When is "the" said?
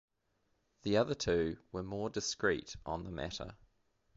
0.81-0.97, 3.03-3.11